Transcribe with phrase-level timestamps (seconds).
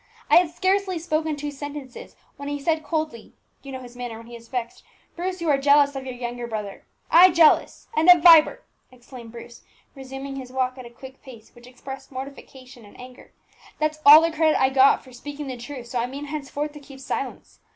[0.31, 4.25] I had scarcely spoken two sentences, when he said coldly you know his manner when
[4.25, 4.81] he is vexed
[5.15, 7.87] 'Bruce, you are jealous of your younger brother.' I jealous!
[7.95, 9.61] and of Vibert!" exclaimed Bruce,
[9.93, 13.31] resuming his walk at a quick pace which expressed mortification and anger.
[13.77, 16.71] "That's all the credit that I got for speaking the truth so I mean henceforth
[16.71, 17.59] to keep silence.